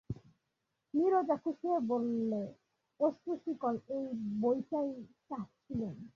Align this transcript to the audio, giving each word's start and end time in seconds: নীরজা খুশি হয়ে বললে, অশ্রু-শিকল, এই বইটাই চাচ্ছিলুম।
নীরজা 0.93 1.35
খুশি 1.35 1.67
হয়ে 1.67 1.79
বললে, 1.79 2.41
অশ্রু-শিকল, 2.99 3.75
এই 3.89 4.05
বইটাই 4.41 4.89
চাচ্ছিলুম। 5.29 6.09